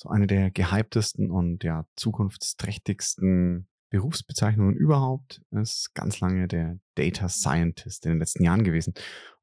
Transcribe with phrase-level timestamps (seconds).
[0.00, 8.06] so eine der gehyptesten und ja zukunftsträchtigsten Berufsbezeichnungen überhaupt ist ganz lange der Data Scientist
[8.06, 8.94] in den letzten Jahren gewesen.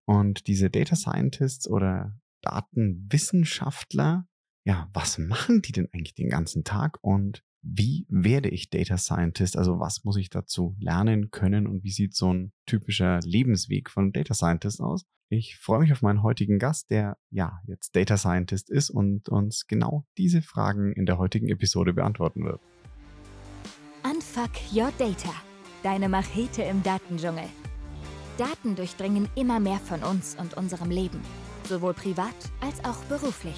[0.05, 4.25] Und diese Data Scientists oder Datenwissenschaftler,
[4.65, 9.58] ja, was machen die denn eigentlich den ganzen Tag und wie werde ich Data Scientist?
[9.58, 14.12] Also was muss ich dazu lernen können und wie sieht so ein typischer Lebensweg von
[14.12, 15.05] Data Scientist aus?
[15.29, 19.67] Ich freue mich auf meinen heutigen Gast, der ja jetzt Data Scientist ist und uns
[19.67, 22.62] genau diese Fragen in der heutigen Episode beantworten wird.
[24.05, 25.34] Unfuck Your Data,
[25.84, 27.44] deine Machete im Datendschungel.
[28.38, 31.20] Daten durchdringen immer mehr von uns und unserem Leben,
[31.68, 33.58] sowohl privat als auch beruflich.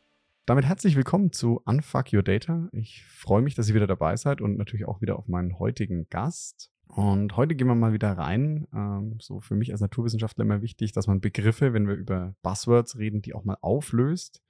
[0.47, 2.67] Damit herzlich willkommen zu Unfuck Your Data.
[2.71, 6.09] Ich freue mich, dass ihr wieder dabei seid und natürlich auch wieder auf meinen heutigen
[6.09, 6.71] Gast.
[6.87, 8.67] Und heute gehen wir mal wieder rein.
[8.73, 12.97] Ähm, so für mich als Naturwissenschaftler immer wichtig, dass man Begriffe, wenn wir über Buzzwords
[12.97, 14.41] reden, die auch mal auflöst.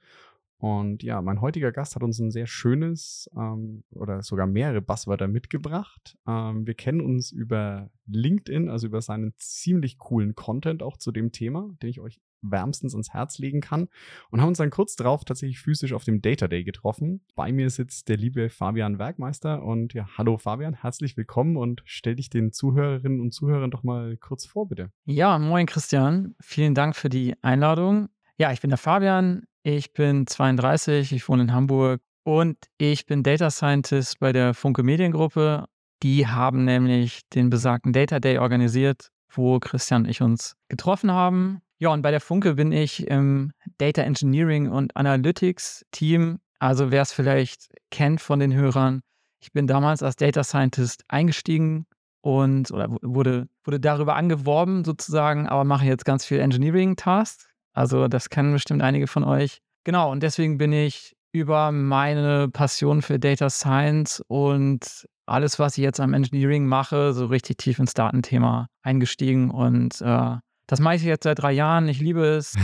[0.60, 5.28] Und ja, mein heutiger Gast hat uns ein sehr schönes ähm, oder sogar mehrere Buzzwörter
[5.28, 6.18] mitgebracht.
[6.26, 11.34] Ähm, wir kennen uns über LinkedIn, also über seinen ziemlich coolen Content auch zu dem
[11.34, 13.88] Thema, den ich euch wärmstens ans Herz legen kann
[14.30, 17.22] und haben uns dann kurz darauf tatsächlich physisch auf dem Data Day getroffen.
[17.36, 22.16] Bei mir sitzt der liebe Fabian Werkmeister und ja, hallo Fabian, herzlich willkommen und stell
[22.16, 24.92] dich den Zuhörerinnen und Zuhörern doch mal kurz vor, bitte.
[25.06, 28.10] Ja, moin Christian, vielen Dank für die Einladung.
[28.38, 33.24] Ja, ich bin der Fabian, ich bin 32, ich wohne in Hamburg und ich bin
[33.24, 35.66] Data Scientist bei der Funke Mediengruppe.
[36.04, 41.62] Die haben nämlich den besagten Data Day organisiert, wo Christian und ich uns getroffen haben
[41.82, 46.40] ja, und bei der Funke bin ich im Data Engineering und Analytics Team.
[46.60, 49.02] Also wer es vielleicht kennt von den Hörern,
[49.40, 51.88] ich bin damals als Data Scientist eingestiegen
[52.22, 57.50] und oder wurde, wurde darüber angeworben sozusagen, aber mache jetzt ganz viel Engineering-Tasks.
[57.74, 59.60] Also das kennen bestimmt einige von euch.
[59.84, 65.84] Genau, und deswegen bin ich über meine Passion für Data Science und alles, was ich
[65.84, 70.36] jetzt am Engineering mache, so richtig tief ins Datenthema eingestiegen und äh,
[70.68, 71.88] das mache ich jetzt seit drei Jahren.
[71.88, 72.56] Ich liebe es.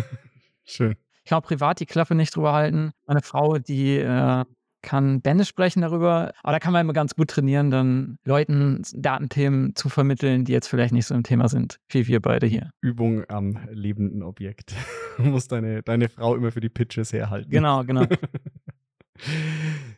[0.64, 0.96] Schön.
[1.24, 2.92] Ich kann auch privat die Klappe nicht drüber halten.
[3.06, 4.44] Meine Frau, die äh,
[4.82, 9.74] kann Bände sprechen darüber, aber da kann man immer ganz gut trainieren, dann Leuten Datenthemen
[9.74, 12.70] zu vermitteln, die jetzt vielleicht nicht so im Thema sind, wie wir beide hier.
[12.80, 14.74] Übung am lebenden Objekt.
[15.16, 17.50] Du musst deine, deine Frau immer für die Pitches herhalten.
[17.50, 18.06] Genau, genau.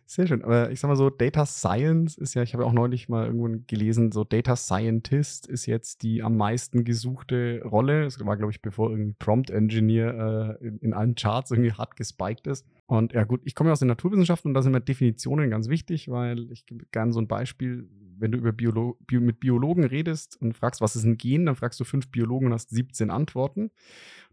[0.07, 0.45] Sehr schön.
[0.45, 3.49] Aber ich sag mal so, Data Science ist ja, ich habe auch neulich mal irgendwo
[3.67, 8.05] gelesen, so Data Scientist ist jetzt die am meisten gesuchte Rolle.
[8.05, 11.97] Es war, glaube ich, bevor irgendwie Prompt Engineer äh, in, in, allen Charts irgendwie hart
[11.97, 12.67] gespiked ist.
[12.87, 15.69] Und ja, gut, ich komme ja aus den Naturwissenschaften und da sind mir Definitionen ganz
[15.69, 17.89] wichtig, weil ich gerne so ein Beispiel,
[18.19, 21.57] wenn du über Biolo Bio mit Biologen redest und fragst, was ist ein Gen, dann
[21.57, 23.71] fragst du fünf Biologen und hast 17 Antworten.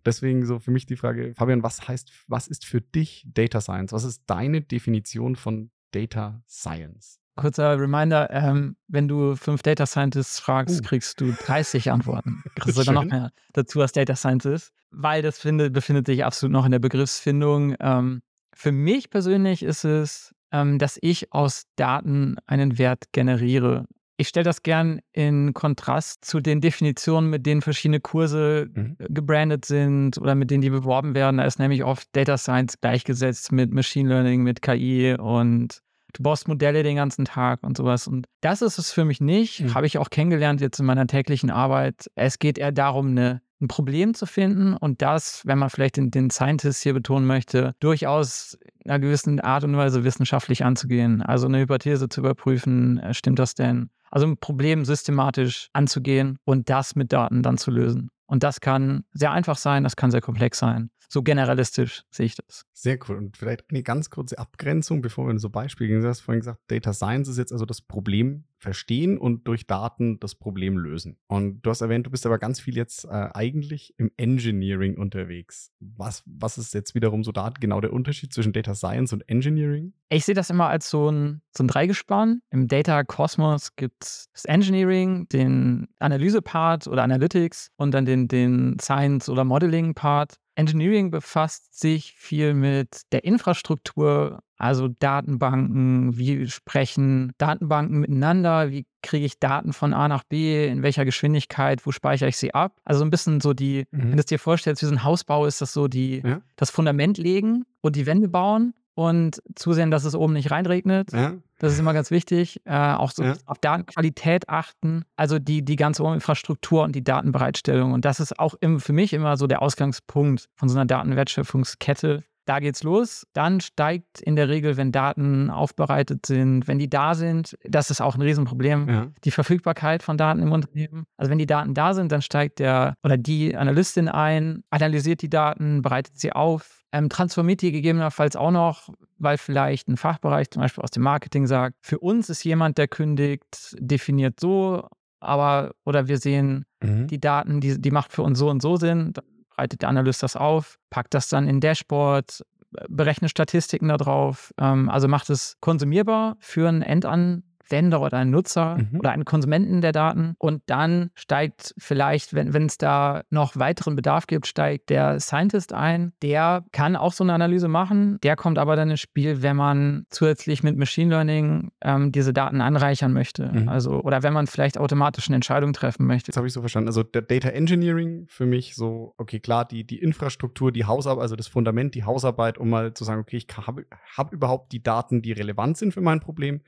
[0.06, 3.92] Deswegen so für mich die Frage, Fabian, was heißt, was ist für dich Data Science?
[3.92, 7.20] Was ist deine Definition von Data Science?
[7.36, 10.84] Kurzer Reminder, ähm, wenn du fünf Data Scientists fragst, uh.
[10.84, 12.44] kriegst du 30 Antworten.
[12.56, 16.66] Kriegst sogar noch mehr dazu als Data Scientist, weil das finde, befindet sich absolut noch
[16.66, 17.76] in der Begriffsfindung.
[17.80, 18.22] Ähm,
[18.54, 23.86] für mich persönlich ist es, ähm, dass ich aus Daten einen Wert generiere.
[24.18, 28.98] Ich stelle das gern in Kontrast zu den Definitionen, mit denen verschiedene Kurse mhm.
[29.00, 31.38] gebrandet sind oder mit denen die beworben werden.
[31.38, 35.80] Da ist nämlich oft Data Science gleichgesetzt mit Machine Learning, mit KI und
[36.14, 38.08] du baust Modelle den ganzen Tag und sowas.
[38.08, 39.62] Und das ist es für mich nicht.
[39.62, 39.74] Mhm.
[39.74, 42.10] Habe ich auch kennengelernt jetzt in meiner täglichen Arbeit.
[42.16, 46.12] Es geht eher darum, eine ein Problem zu finden und das, wenn man vielleicht den,
[46.12, 51.22] den Scientist hier betonen möchte, durchaus in einer gewissen Art und Weise wissenschaftlich anzugehen.
[51.22, 53.90] Also eine Hypothese zu überprüfen, äh, stimmt das denn?
[54.12, 58.10] Also ein Problem systematisch anzugehen und das mit Daten dann zu lösen.
[58.26, 60.90] Und das kann sehr einfach sein, das kann sehr komplex sein.
[61.12, 62.66] So generalistisch sehe ich das.
[62.72, 63.18] Sehr cool.
[63.18, 66.02] Und vielleicht eine ganz kurze Abgrenzung, bevor wir in so Beispiele gehen.
[66.02, 70.20] Du hast vorhin gesagt, Data Science ist jetzt also das Problem verstehen und durch Daten
[70.20, 71.18] das Problem lösen.
[71.28, 75.72] Und du hast erwähnt, du bist aber ganz viel jetzt äh, eigentlich im Engineering unterwegs.
[75.80, 79.94] Was, was ist jetzt wiederum so da genau der Unterschied zwischen Data Science und Engineering?
[80.10, 82.42] Ich sehe das immer als so ein, so ein Dreigespann.
[82.52, 88.78] Im Data Kosmos gibt es das Engineering, den Analyse-Part oder Analytics und dann den, den
[88.80, 90.36] Science- oder Modeling-Part.
[90.60, 99.26] Engineering befasst sich viel mit der Infrastruktur, also Datenbanken, wie sprechen Datenbanken miteinander, wie kriege
[99.26, 102.78] ich Daten von A nach B, in welcher Geschwindigkeit, wo speichere ich sie ab.
[102.84, 104.02] Also ein bisschen so die, mhm.
[104.02, 106.42] wenn du es dir vorstellst, wie so ein Hausbau ist das so die, ja.
[106.58, 111.14] das Fundament legen und die Wände bauen und zusehen, dass es oben nicht reinregnet.
[111.14, 111.36] Ja.
[111.60, 112.62] Das ist immer ganz wichtig.
[112.66, 113.36] Äh, auch so ja.
[113.46, 115.04] auf Datenqualität achten.
[115.16, 117.92] Also die, die ganze Infrastruktur und die Datenbereitstellung.
[117.94, 122.24] Und das ist auch im, für mich immer so der Ausgangspunkt von so einer Datenwertschöpfungskette.
[122.46, 123.28] Da geht's los.
[123.34, 128.02] Dann steigt in der Regel, wenn Daten aufbereitet sind, wenn die da sind, das ist
[128.02, 129.08] auch ein Riesenproblem, ja.
[129.24, 131.04] die Verfügbarkeit von Daten im Unternehmen.
[131.16, 135.30] Also wenn die Daten da sind, dann steigt der oder die Analystin ein, analysiert die
[135.30, 140.62] Daten, bereitet sie auf, ähm, transformiert die gegebenenfalls auch noch, weil vielleicht ein Fachbereich zum
[140.62, 144.88] Beispiel aus dem Marketing sagt, für uns ist jemand, der kündigt, definiert so,
[145.20, 147.08] aber oder wir sehen mhm.
[147.08, 150.24] die Daten, die, die macht für uns so und so Sinn, dann bereitet der Analyst
[150.24, 152.44] das auf, packt das dann in Dashboard,
[152.88, 158.78] berechnet Statistiken darauf, ähm, also macht es konsumierbar für einen Endan Vendor oder einen Nutzer
[158.78, 159.00] mhm.
[159.00, 160.36] oder einen Konsumenten der Daten.
[160.38, 166.14] Und dann steigt vielleicht, wenn es da noch weiteren Bedarf gibt, steigt der Scientist ein.
[166.22, 168.20] Der kann auch so eine Analyse machen.
[168.24, 172.62] Der kommt aber dann ins Spiel, wenn man zusätzlich mit Machine Learning ähm, diese Daten
[172.62, 173.52] anreichern möchte.
[173.52, 173.70] Mhm.
[173.70, 176.32] Also, oder wenn man vielleicht automatisch eine Entscheidung treffen möchte.
[176.32, 176.88] Das habe ich so verstanden.
[176.88, 181.36] Also der Data Engineering für mich so, okay, klar, die, die Infrastruktur, die Hausarbeit, also
[181.36, 185.22] das Fundament, die Hausarbeit, um mal zu sagen, okay, ich habe hab überhaupt die Daten,
[185.22, 186.62] die relevant sind für mein Problem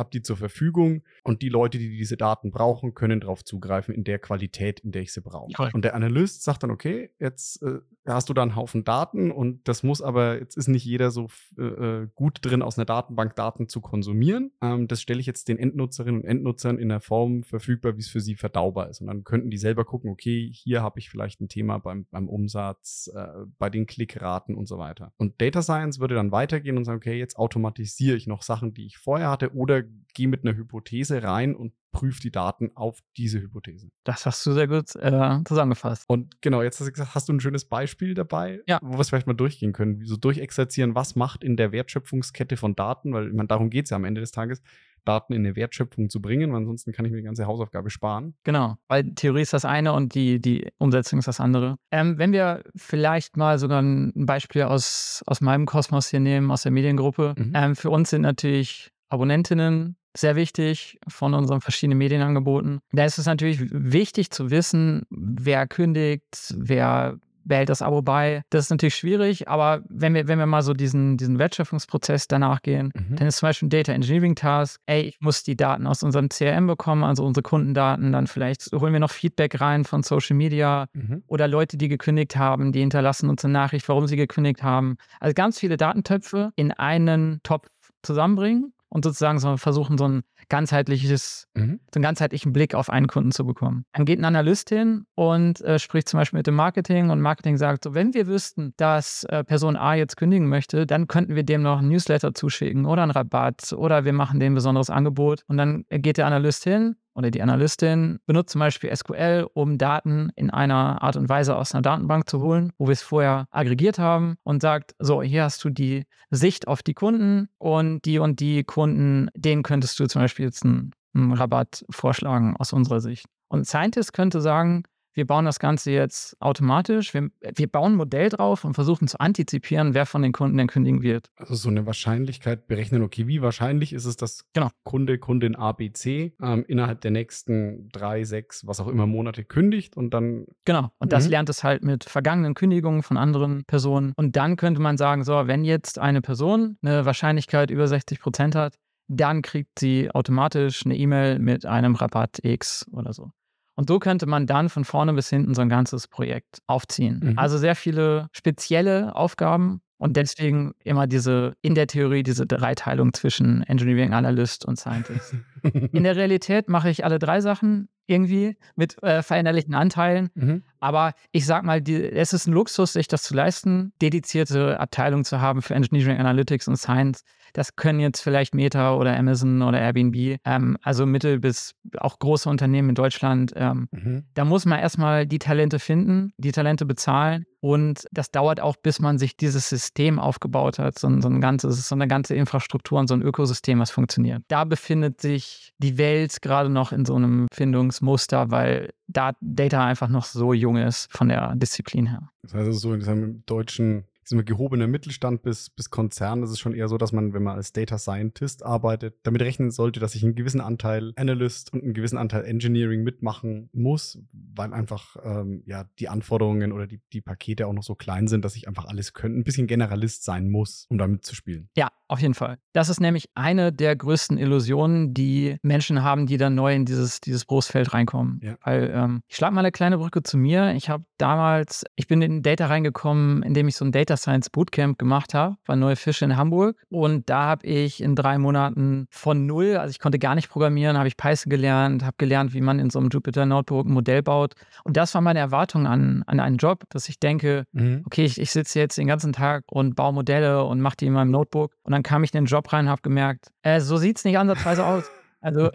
[0.00, 4.02] habe die zur Verfügung und die Leute, die diese Daten brauchen, können darauf zugreifen in
[4.02, 5.52] der Qualität, in der ich sie brauche.
[5.72, 9.68] Und der Analyst sagt dann, okay, jetzt äh, hast du da einen Haufen Daten und
[9.68, 13.36] das muss aber, jetzt ist nicht jeder so äh, äh, gut drin, aus einer Datenbank
[13.36, 14.50] Daten zu konsumieren.
[14.62, 18.08] Ähm, das stelle ich jetzt den Endnutzerinnen und Endnutzern in der Form verfügbar, wie es
[18.08, 19.00] für sie verdaubar ist.
[19.00, 22.28] Und dann könnten die selber gucken, okay, hier habe ich vielleicht ein Thema beim, beim
[22.28, 23.26] Umsatz, äh,
[23.58, 25.12] bei den Klickraten und so weiter.
[25.18, 28.86] Und Data Science würde dann weitergehen und sagen, okay, jetzt automatisiere ich noch Sachen, die
[28.86, 29.82] ich vorher hatte oder
[30.14, 33.90] gehe mit einer Hypothese rein und prüft die Daten auf diese Hypothese.
[34.04, 36.04] Das hast du sehr gut äh, zusammengefasst.
[36.08, 38.78] Und genau, jetzt hast du gesagt, hast du ein schönes Beispiel dabei, ja.
[38.82, 42.76] wo wir es vielleicht mal durchgehen können, so durchexerzieren, was macht in der Wertschöpfungskette von
[42.76, 44.62] Daten, weil meine, darum geht es ja am Ende des Tages,
[45.04, 48.34] Daten in eine Wertschöpfung zu bringen, weil ansonsten kann ich mir die ganze Hausaufgabe sparen.
[48.44, 51.76] Genau, weil Theorie ist das eine und die, die Umsetzung ist das andere.
[51.90, 56.62] Ähm, wenn wir vielleicht mal sogar ein Beispiel aus, aus meinem Kosmos hier nehmen, aus
[56.62, 57.34] der Mediengruppe.
[57.36, 57.52] Mhm.
[57.54, 62.80] Ähm, für uns sind natürlich Abonnentinnen sehr wichtig von unseren verschiedenen Medienangeboten.
[62.92, 68.42] Da ist es natürlich wichtig zu wissen, wer kündigt, wer behält das Abo bei.
[68.50, 72.62] Das ist natürlich schwierig, aber wenn wir, wenn wir mal so diesen, diesen Wertschöpfungsprozess danach
[72.62, 73.16] gehen, mhm.
[73.16, 76.28] dann ist zum Beispiel ein Data Engineering Task, ey, ich muss die Daten aus unserem
[76.28, 80.86] CRM bekommen, also unsere Kundendaten, dann vielleicht holen wir noch Feedback rein von Social Media
[80.92, 81.22] mhm.
[81.26, 84.96] oder Leute, die gekündigt haben, die hinterlassen uns eine Nachricht, warum sie gekündigt haben.
[85.18, 87.68] Also ganz viele Datentöpfe in einen Topf
[88.02, 91.80] zusammenbringen und sozusagen so versuchen, so ein ganzheitliches, mhm.
[91.92, 93.84] so einen ganzheitlichen Blick auf einen Kunden zu bekommen.
[93.92, 97.56] Dann geht ein Analyst hin und äh, spricht zum Beispiel mit dem Marketing und Marketing
[97.56, 101.44] sagt, so, wenn wir wüssten, dass äh, Person A jetzt kündigen möchte, dann könnten wir
[101.44, 105.44] dem noch ein Newsletter zuschicken oder einen Rabatt oder wir machen dem ein besonderes Angebot.
[105.46, 110.30] Und dann geht der Analyst hin oder die Analystin benutzt zum Beispiel SQL, um Daten
[110.36, 113.98] in einer Art und Weise aus einer Datenbank zu holen, wo wir es vorher aggregiert
[113.98, 118.40] haben und sagt, so, hier hast du die Sicht auf die Kunden und die und
[118.40, 123.26] die Kunden, denen könntest du zum Beispiel jetzt einen, einen Rabatt vorschlagen aus unserer Sicht.
[123.48, 127.14] Und Scientist könnte sagen, wir bauen das Ganze jetzt automatisch.
[127.14, 130.68] Wir, wir bauen ein Modell drauf und versuchen zu antizipieren, wer von den Kunden denn
[130.68, 131.30] kündigen wird.
[131.36, 134.68] Also so eine Wahrscheinlichkeit berechnen, okay, wie wahrscheinlich ist es, dass genau.
[134.84, 140.14] Kunde, Kundin ABC ähm, innerhalb der nächsten drei, sechs, was auch immer Monate kündigt und
[140.14, 140.46] dann.
[140.64, 140.90] Genau.
[140.98, 141.30] Und das mhm.
[141.30, 144.12] lernt es halt mit vergangenen Kündigungen von anderen Personen.
[144.16, 148.54] Und dann könnte man sagen, so, wenn jetzt eine Person eine Wahrscheinlichkeit über 60 Prozent
[148.54, 148.76] hat,
[149.08, 153.32] dann kriegt sie automatisch eine E-Mail mit einem Rabatt X oder so.
[153.80, 157.20] Und so könnte man dann von vorne bis hinten so ein ganzes Projekt aufziehen.
[157.22, 157.38] Mhm.
[157.38, 163.62] Also sehr viele spezielle Aufgaben und deswegen immer diese, in der Theorie, diese Dreiteilung zwischen
[163.62, 165.34] Engineering Analyst und Scientist.
[165.62, 170.30] in der Realität mache ich alle drei Sachen irgendwie mit äh, veränderlichen Anteilen.
[170.34, 170.64] Mhm.
[170.80, 175.24] Aber ich sag mal, die, es ist ein Luxus, sich das zu leisten, dedizierte Abteilungen
[175.24, 177.22] zu haben für Engineering Analytics und Science.
[177.52, 182.48] Das können jetzt vielleicht Meta oder Amazon oder Airbnb, ähm, also mittel- bis auch große
[182.48, 183.52] Unternehmen in Deutschland.
[183.56, 184.24] Ähm, mhm.
[184.34, 187.46] Da muss man erstmal die Talente finden, die Talente bezahlen.
[187.60, 191.88] Und das dauert auch, bis man sich dieses System aufgebaut hat, so, so, ein ganzes,
[191.88, 194.42] so eine ganze Infrastruktur und so ein Ökosystem, was funktioniert.
[194.48, 200.08] Da befindet sich die Welt gerade noch in so einem Findungsmuster, weil da Data einfach
[200.08, 202.30] noch so jung ist von der Disziplin her.
[202.42, 206.40] Das heißt, so in diesem deutschen sind wir gehobener Mittelstand bis, bis Konzern.
[206.40, 209.70] Das ist schon eher so, dass man, wenn man als Data Scientist arbeitet, damit rechnen
[209.70, 214.72] sollte, dass ich einen gewissen Anteil Analyst und einen gewissen Anteil Engineering mitmachen muss, weil
[214.72, 218.56] einfach ähm, ja die Anforderungen oder die, die Pakete auch noch so klein sind, dass
[218.56, 221.68] ich einfach alles könnte, ein bisschen Generalist sein muss, um damit zu spielen.
[221.76, 222.58] Ja, auf jeden Fall.
[222.72, 227.20] Das ist nämlich eine der größten Illusionen, die Menschen haben, die dann neu in dieses,
[227.20, 228.40] dieses Berufsfeld reinkommen.
[228.42, 228.56] Ja.
[228.62, 230.72] Weil ähm, ich schlage mal eine kleine Brücke zu mir.
[230.74, 234.98] Ich habe damals, ich bin in Data reingekommen, indem ich so ein Data Science Bootcamp
[234.98, 236.76] gemacht habe bei Neue Fische in Hamburg.
[236.90, 240.96] Und da habe ich in drei Monaten von null, also ich konnte gar nicht programmieren,
[240.96, 244.22] habe ich Python gelernt, habe gelernt, wie man in so einem Jupyter Notebook ein Modell
[244.22, 244.54] baut.
[244.84, 248.02] Und das war meine Erwartung an, an einen Job, dass ich denke, mhm.
[248.06, 251.12] okay, ich, ich sitze jetzt den ganzen Tag und baue Modelle und mache die in
[251.12, 251.72] meinem Notebook.
[251.82, 254.24] Und dann kam ich in den Job rein und habe gemerkt, äh, so sieht es
[254.24, 255.10] nicht ansatzweise aus.
[255.40, 255.70] Also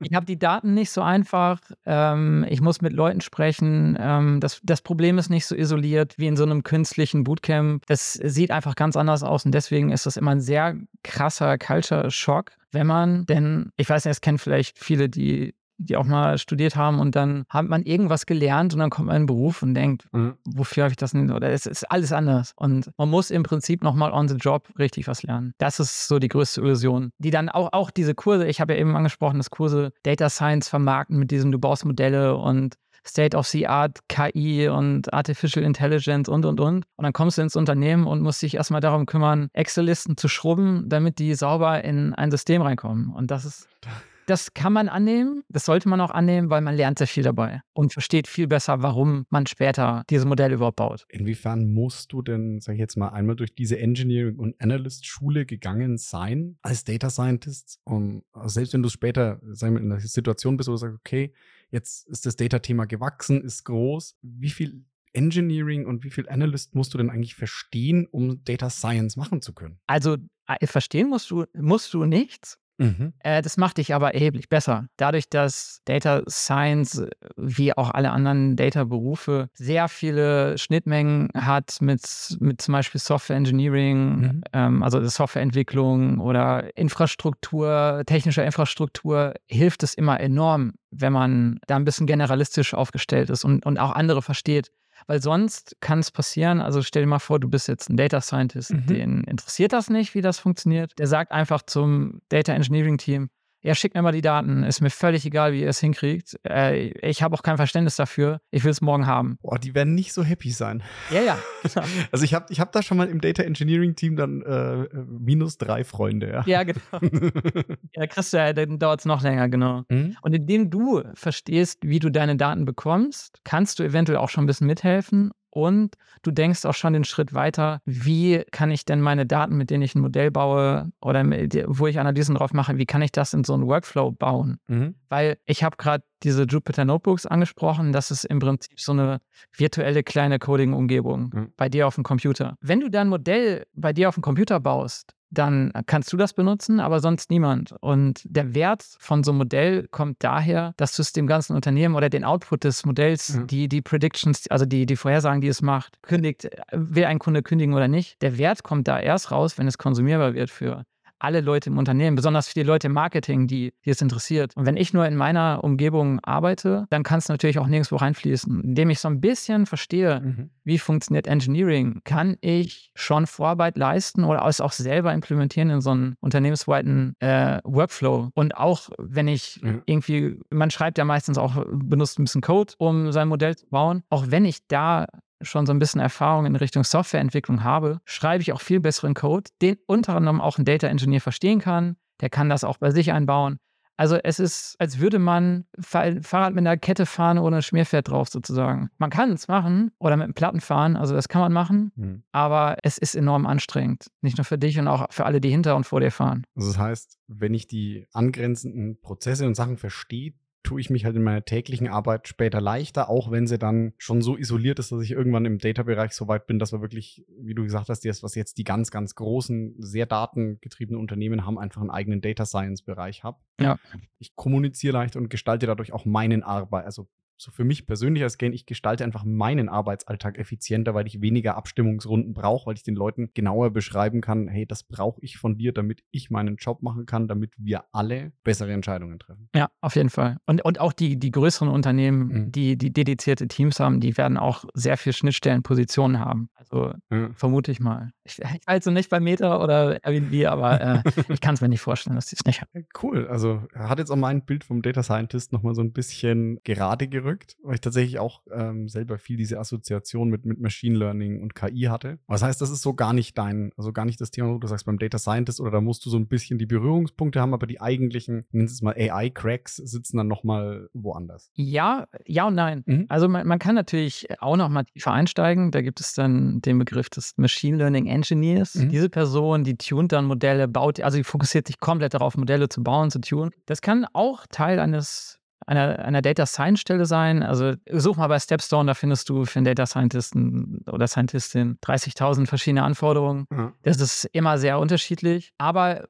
[0.00, 1.60] ich habe die Daten nicht so einfach.
[1.86, 3.96] Ähm, ich muss mit Leuten sprechen.
[4.00, 7.86] Ähm, das, das Problem ist nicht so isoliert wie in so einem künstlichen Bootcamp.
[7.86, 12.52] Das sieht einfach ganz anders aus und deswegen ist das immer ein sehr krasser Culture-Schock,
[12.70, 16.76] wenn man, denn ich weiß nicht, es kennen vielleicht viele, die die auch mal studiert
[16.76, 19.74] haben und dann hat man irgendwas gelernt und dann kommt man in den Beruf und
[19.74, 20.34] denkt, mhm.
[20.44, 21.30] wofür habe ich das denn?
[21.30, 22.52] Oder es ist alles anders.
[22.56, 25.54] Und man muss im Prinzip nochmal on the job richtig was lernen.
[25.58, 27.10] Das ist so die größte Illusion.
[27.18, 30.68] Die dann auch, auch diese Kurse, ich habe ja eben angesprochen, dass Kurse Data Science
[30.68, 36.28] vermarkten mit diesem, du baust Modelle und State of the Art, KI und Artificial Intelligence
[36.28, 36.84] und und und.
[36.96, 40.84] Und dann kommst du ins Unternehmen und musst dich erstmal darum kümmern, Excel-Listen zu schrubben,
[40.88, 43.12] damit die sauber in ein System reinkommen.
[43.12, 43.68] Und das ist
[44.26, 47.62] das kann man annehmen, das sollte man auch annehmen, weil man lernt sehr viel dabei
[47.72, 51.04] und versteht viel besser, warum man später diese Modelle überhaupt baut.
[51.08, 55.98] Inwiefern musst du denn, sag ich jetzt mal, einmal durch diese Engineering- und Analyst-Schule gegangen
[55.98, 57.80] sein als Data Scientist?
[57.84, 61.32] Und selbst wenn du später sagen wir, in einer Situation bist, wo du sagst, okay,
[61.70, 66.94] jetzt ist das Data-Thema gewachsen, ist groß, wie viel Engineering und wie viel Analyst musst
[66.94, 69.78] du denn eigentlich verstehen, um Data Science machen zu können?
[69.86, 72.58] Also äh, verstehen musst du, musst du nichts.
[72.78, 73.12] Mhm.
[73.20, 74.86] Äh, das macht dich aber erheblich besser.
[74.96, 77.04] Dadurch, dass Data Science
[77.36, 82.02] wie auch alle anderen Data-Berufe sehr viele Schnittmengen hat mit,
[82.40, 84.44] mit zum Beispiel Software Engineering, mhm.
[84.52, 91.84] ähm, also Softwareentwicklung oder Infrastruktur, technischer Infrastruktur, hilft es immer enorm, wenn man da ein
[91.84, 94.70] bisschen generalistisch aufgestellt ist und, und auch andere versteht.
[95.06, 98.20] Weil sonst kann es passieren, also stell dir mal vor, du bist jetzt ein Data
[98.20, 98.86] Scientist, mhm.
[98.86, 100.98] den interessiert das nicht, wie das funktioniert.
[100.98, 103.30] Der sagt einfach zum Data Engineering Team,
[103.62, 104.64] ja, schickt mir mal die Daten.
[104.64, 106.38] Ist mir völlig egal, wie ihr es hinkriegt.
[106.46, 108.40] Äh, ich habe auch kein Verständnis dafür.
[108.50, 109.38] Ich will es morgen haben.
[109.40, 110.82] Boah, die werden nicht so happy sein.
[111.10, 111.38] Ja, ja.
[111.62, 111.86] Genau.
[112.10, 115.58] Also ich habe ich hab da schon mal im Data Engineering Team dann äh, minus
[115.58, 116.28] drei Freunde.
[116.28, 116.80] Ja, ja genau.
[117.94, 119.84] ja, kriegst du ja, dann dauert es noch länger, genau.
[119.88, 120.16] Mhm.
[120.22, 124.46] Und indem du verstehst, wie du deine Daten bekommst, kannst du eventuell auch schon ein
[124.46, 129.26] bisschen mithelfen und du denkst auch schon den Schritt weiter, wie kann ich denn meine
[129.26, 133.02] Daten, mit denen ich ein Modell baue oder wo ich Analysen drauf mache, wie kann
[133.02, 134.58] ich das in so einen Workflow bauen?
[134.66, 134.94] Mhm.
[135.10, 139.20] Weil ich habe gerade diese Jupyter Notebooks angesprochen, das ist im Prinzip so eine
[139.54, 141.52] virtuelle kleine Coding-Umgebung mhm.
[141.56, 142.56] bei dir auf dem Computer.
[142.60, 146.34] Wenn du dann ein Modell bei dir auf dem Computer baust, dann kannst du das
[146.34, 147.74] benutzen, aber sonst niemand.
[147.80, 151.94] Und der Wert von so einem Modell kommt daher, dass du es dem ganzen Unternehmen
[151.94, 153.46] oder den Output des Modells, mhm.
[153.46, 157.74] die, die Predictions, also die, die Vorhersagen, die es macht, kündigt, will ein Kunde kündigen
[157.74, 158.20] oder nicht.
[158.20, 160.84] Der Wert kommt da erst raus, wenn es konsumierbar wird für
[161.22, 164.56] alle Leute im Unternehmen, besonders für die Leute im Marketing, die, die es interessiert.
[164.56, 168.60] Und wenn ich nur in meiner Umgebung arbeite, dann kann es natürlich auch nirgendwo reinfließen.
[168.62, 170.50] Indem ich so ein bisschen verstehe, mhm.
[170.64, 175.90] wie funktioniert Engineering, kann ich schon Vorarbeit leisten oder es auch selber implementieren in so
[175.90, 178.30] einen unternehmensweiten äh, Workflow.
[178.34, 179.82] Und auch wenn ich mhm.
[179.86, 184.02] irgendwie, man schreibt ja meistens auch, benutzt ein bisschen Code, um sein Modell zu bauen,
[184.10, 185.06] auch wenn ich da
[185.42, 189.50] schon so ein bisschen Erfahrung in Richtung Softwareentwicklung habe, schreibe ich auch viel besseren Code,
[189.60, 191.96] den unter anderem auch ein Data Engineer verstehen kann.
[192.20, 193.58] Der kann das auch bei sich einbauen.
[193.96, 198.28] Also es ist, als würde man Fahrrad mit einer Kette fahren ohne ein Schmierfett drauf
[198.28, 198.90] sozusagen.
[198.98, 202.24] Man kann es machen oder mit einem Platten fahren, also das kann man machen, mhm.
[202.32, 204.10] aber es ist enorm anstrengend.
[204.22, 206.44] Nicht nur für dich und auch für alle, die hinter und vor dir fahren.
[206.56, 211.16] Also das heißt, wenn ich die angrenzenden Prozesse und Sachen verstehe, tue ich mich halt
[211.16, 215.02] in meiner täglichen Arbeit später leichter, auch wenn sie dann schon so isoliert ist, dass
[215.02, 218.22] ich irgendwann im Data-Bereich so weit bin, dass wir wirklich, wie du gesagt hast, das,
[218.22, 223.24] was jetzt die ganz, ganz großen, sehr datengetriebenen Unternehmen haben, einfach einen eigenen Data Science-Bereich
[223.24, 223.38] habe.
[223.60, 223.78] Ja.
[224.18, 227.08] Ich kommuniziere leicht und gestalte dadurch auch meinen Arbeit, also
[227.42, 231.56] so für mich persönlich als Gain, ich gestalte einfach meinen Arbeitsalltag effizienter, weil ich weniger
[231.56, 235.72] Abstimmungsrunden brauche, weil ich den Leuten genauer beschreiben kann, hey, das brauche ich von dir,
[235.72, 239.48] damit ich meinen Job machen kann, damit wir alle bessere Entscheidungen treffen.
[239.54, 240.38] Ja, auf jeden Fall.
[240.46, 242.52] Und, und auch die, die größeren Unternehmen, mhm.
[242.52, 246.48] die, die dedizierte Teams haben, die werden auch sehr viel Schnittstellenpositionen haben.
[246.54, 247.30] Also ja.
[247.34, 248.12] vermute ich mal.
[248.24, 251.80] Ich, ich also nicht bei Meta oder Airbnb, aber äh, ich kann es mir nicht
[251.80, 252.86] vorstellen, dass die es nicht haben.
[253.02, 253.26] Cool.
[253.26, 257.31] Also hat jetzt auch mein Bild vom Data Scientist nochmal so ein bisschen gerade gerückt,
[257.62, 261.82] weil ich tatsächlich auch ähm, selber viel diese Assoziation mit, mit Machine Learning und KI
[261.82, 262.18] hatte.
[262.26, 264.66] Was heißt, das ist so gar nicht dein, also gar nicht das Thema, wo du
[264.66, 267.66] sagst beim Data Scientist oder da musst du so ein bisschen die Berührungspunkte haben, aber
[267.66, 271.50] die eigentlichen, nennen es mal AI-Cracks, sitzen dann nochmal woanders.
[271.54, 272.82] Ja, ja und nein.
[272.86, 273.06] Mhm.
[273.08, 275.70] Also man, man kann natürlich auch noch mal tiefer einsteigen.
[275.70, 278.74] Da gibt es dann den Begriff des Machine Learning Engineers.
[278.74, 278.88] Mhm.
[278.88, 282.82] Diese Person, die tunt dann Modelle, baut, also die fokussiert sich komplett darauf, Modelle zu
[282.82, 283.50] bauen, zu tunen.
[283.66, 287.42] Das kann auch Teil eines einer, einer Data Science Stelle sein.
[287.42, 292.46] Also such mal bei Stepstone, da findest du für einen Data Scientisten oder Scientistin 30.000
[292.46, 293.46] verschiedene Anforderungen.
[293.50, 293.72] Mhm.
[293.82, 295.52] Das ist immer sehr unterschiedlich.
[295.58, 296.08] Aber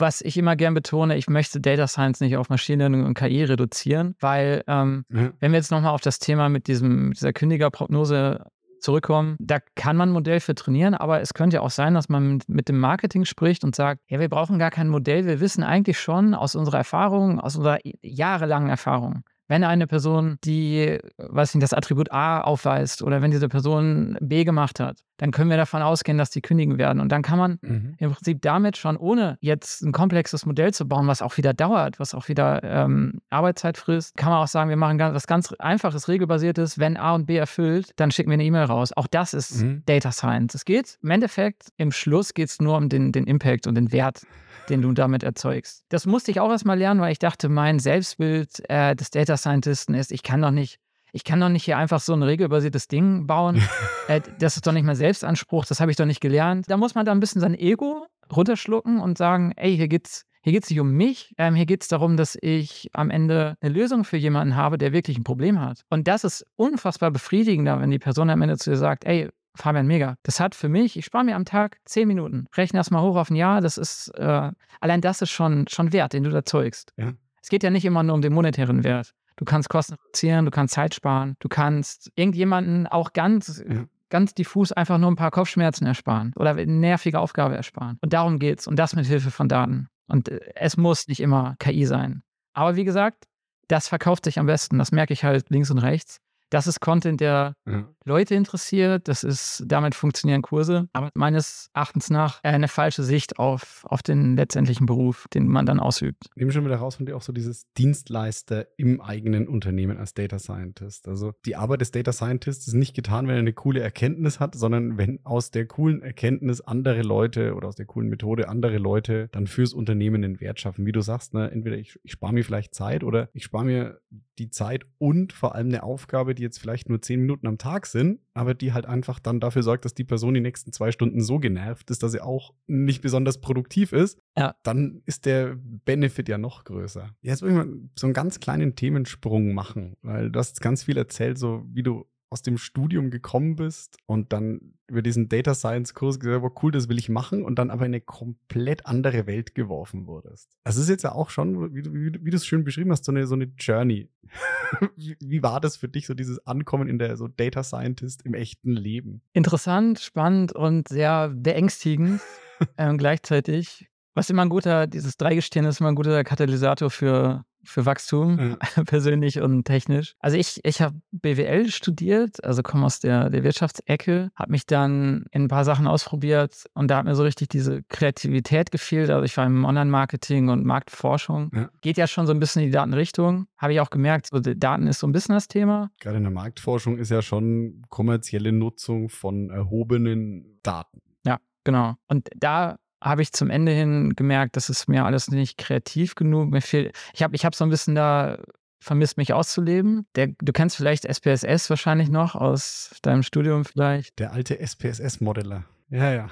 [0.00, 3.44] was ich immer gern betone, ich möchte Data Science nicht auf Machine Learning und KI
[3.44, 5.32] reduzieren, weil ähm, mhm.
[5.40, 8.44] wenn wir jetzt nochmal auf das Thema mit diesem, dieser Kündigerprognose
[8.80, 9.36] zurückkommen.
[9.38, 12.40] Da kann man ein Modell für trainieren, aber es könnte ja auch sein, dass man
[12.46, 15.98] mit dem Marketing spricht und sagt, ja, wir brauchen gar kein Modell, wir wissen eigentlich
[15.98, 21.72] schon aus unserer Erfahrung, aus unserer jahrelangen Erfahrung, wenn eine Person, die, weiß nicht, das
[21.72, 26.18] Attribut A aufweist oder wenn diese Person B gemacht hat, dann können wir davon ausgehen,
[26.18, 27.00] dass die kündigen werden.
[27.00, 27.94] Und dann kann man mhm.
[27.98, 31.98] im Prinzip damit schon, ohne jetzt ein komplexes Modell zu bauen, was auch wieder dauert,
[31.98, 36.08] was auch wieder ähm, Arbeitszeit frisst, kann man auch sagen, wir machen was ganz Einfaches,
[36.08, 36.78] regelbasiertes.
[36.78, 38.92] Wenn A und B erfüllt, dann schicken wir eine E-Mail raus.
[38.94, 39.82] Auch das ist mhm.
[39.86, 40.54] Data Science.
[40.54, 43.92] Es geht im Endeffekt, im Schluss geht es nur um den, den Impact und den
[43.92, 44.22] Wert
[44.68, 45.84] den du damit erzeugst.
[45.88, 49.94] Das musste ich auch erstmal lernen, weil ich dachte, mein Selbstbild äh, des Data Scientisten
[49.94, 50.78] ist, ich kann doch nicht,
[51.12, 53.62] ich kann doch nicht hier einfach so ein regelbasiertes Ding bauen.
[54.08, 56.66] äh, das ist doch nicht mein Selbstanspruch, das habe ich doch nicht gelernt.
[56.68, 60.52] Da muss man da ein bisschen sein Ego runterschlucken und sagen, ey, hier geht's hier
[60.52, 63.72] geht es nicht um mich, ähm, hier geht es darum, dass ich am Ende eine
[63.72, 65.82] Lösung für jemanden habe, der wirklich ein Problem hat.
[65.90, 69.86] Und das ist unfassbar befriedigender, wenn die Person am Ende zu dir sagt, ey, Fabian,
[69.86, 70.14] mega.
[70.22, 72.46] Das hat für mich, ich spare mir am Tag zehn Minuten.
[72.56, 73.60] Rechne das mal hoch auf ein Jahr.
[73.60, 76.92] Das ist, äh, allein das ist schon, schon Wert, den du erzeugst.
[76.96, 77.12] Ja.
[77.42, 79.14] Es geht ja nicht immer nur um den monetären Wert.
[79.38, 83.84] Du kannst Kosten reduzieren, du kannst Zeit sparen, du kannst irgendjemanden auch ganz, ja.
[84.10, 87.98] ganz diffus einfach nur ein paar Kopfschmerzen ersparen oder eine nervige Aufgabe ersparen.
[88.00, 88.66] Und darum geht's.
[88.66, 89.88] Und das mit Hilfe von Daten.
[90.08, 92.22] Und äh, es muss nicht immer KI sein.
[92.52, 93.26] Aber wie gesagt,
[93.68, 94.78] das verkauft sich am besten.
[94.78, 96.18] Das merke ich halt links und rechts.
[96.50, 97.88] Das ist Content, der ja.
[98.04, 99.08] Leute interessiert.
[99.08, 100.88] Das ist, damit funktionieren Kurse.
[100.92, 105.78] Aber meines Erachtens nach eine falsche Sicht auf, auf den letztendlichen Beruf, den man dann
[105.78, 106.24] ausübt.
[106.34, 110.38] Nehmen schon wieder raus von dir auch so dieses Dienstleister im eigenen Unternehmen als Data
[110.38, 111.06] Scientist.
[111.06, 114.54] Also die Arbeit des Data Scientists ist nicht getan, wenn er eine coole Erkenntnis hat,
[114.54, 119.28] sondern wenn aus der coolen Erkenntnis andere Leute oder aus der coolen Methode andere Leute
[119.32, 120.86] dann fürs Unternehmen den Wert schaffen.
[120.86, 124.00] Wie du sagst, ne, entweder ich, ich spare mir vielleicht Zeit oder ich spare mir
[124.38, 127.86] die Zeit und vor allem eine Aufgabe, die jetzt vielleicht nur zehn Minuten am Tag
[127.86, 131.20] sind, aber die halt einfach dann dafür sorgt, dass die Person die nächsten zwei Stunden
[131.20, 134.54] so genervt ist, dass sie auch nicht besonders produktiv ist, ja.
[134.62, 137.10] dann ist der Benefit ja noch größer.
[137.20, 140.96] Jetzt will ich mal so einen ganz kleinen Themensprung machen, weil du hast ganz viel
[140.96, 145.94] erzählt, so wie du aus dem Studium gekommen bist und dann über diesen Data Science
[145.94, 149.26] Kurs gesagt, hast, cool, das will ich machen und dann aber in eine komplett andere
[149.26, 150.50] Welt geworfen wurdest.
[150.64, 153.12] Das ist jetzt ja auch schon, wie, wie, wie du es schön beschrieben hast, so
[153.12, 154.08] eine, so eine Journey.
[154.96, 158.34] wie, wie, war das für dich, so dieses Ankommen in der so Data Scientist im
[158.34, 159.22] echten Leben?
[159.32, 162.20] Interessant, spannend und sehr beängstigend
[162.76, 163.88] äh, gleichzeitig.
[164.14, 168.82] Was immer ein guter, dieses Dreigestirn ist immer ein guter Katalysator für für Wachstum, ja.
[168.84, 170.14] persönlich und technisch.
[170.20, 175.26] Also ich, ich habe BWL studiert, also komme aus der, der Wirtschaftsecke, habe mich dann
[175.30, 179.10] in ein paar Sachen ausprobiert und da hat mir so richtig diese Kreativität gefehlt.
[179.10, 181.50] Also ich war im Online-Marketing und Marktforschung.
[181.54, 181.70] Ja.
[181.80, 183.46] Geht ja schon so ein bisschen in die Datenrichtung.
[183.56, 185.90] Habe ich auch gemerkt, so Daten ist so ein bisschen das Thema.
[186.00, 191.02] Gerade in der Marktforschung ist ja schon kommerzielle Nutzung von erhobenen Daten.
[191.26, 191.94] Ja, genau.
[192.06, 196.50] Und da habe ich zum Ende hin gemerkt, das ist mir alles nicht kreativ genug.
[196.50, 198.38] Mir fehlt, ich habe ich hab so ein bisschen da
[198.80, 200.06] vermisst, mich auszuleben.
[200.14, 204.18] Der, du kennst vielleicht SPSS wahrscheinlich noch aus deinem Studium vielleicht.
[204.18, 205.64] Der alte SPSS-Modeller.
[205.90, 206.28] Ja, ja.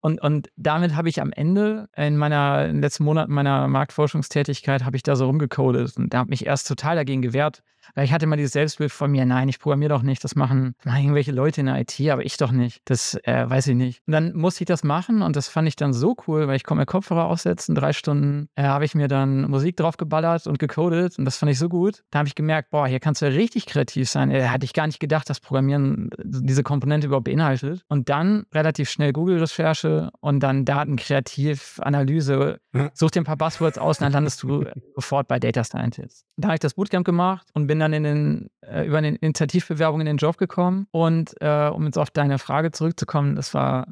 [0.00, 4.84] Und, und damit habe ich am Ende in meiner in den letzten Monaten meiner Marktforschungstätigkeit
[4.84, 8.12] habe ich da so rumgecodet und da habe mich erst total dagegen gewehrt, Weil ich
[8.12, 11.60] hatte immer dieses Selbstbild von mir, nein, ich programmiere doch nicht, das machen, irgendwelche Leute
[11.60, 12.80] in der IT, aber ich doch nicht.
[12.84, 14.02] Das äh, weiß ich nicht.
[14.06, 16.64] Und dann musste ich das machen und das fand ich dann so cool, weil ich
[16.64, 20.58] konnte mir Kopfhörer aussetzen, drei Stunden äh, habe ich mir dann Musik drauf geballert und
[20.58, 22.02] gecodet und das fand ich so gut.
[22.10, 24.30] Da habe ich gemerkt, boah, hier kannst du ja richtig kreativ sein.
[24.30, 27.82] Äh, hatte ich gar nicht gedacht, dass Programmieren diese Komponente überhaupt beinhaltet.
[27.88, 32.60] Und dann relativ schnell Google-Recherche und dann Datenkreativ-Analyse.
[32.94, 36.24] Such dir ein paar Buzzwords aus und dann landest du sofort bei Data Scientist.
[36.36, 40.00] Da habe ich das Bootcamp gemacht und bin dann in den, äh, über eine Initiativbewerbung
[40.00, 40.86] in den Job gekommen.
[40.90, 43.86] Und äh, um jetzt auf deine Frage zurückzukommen, das war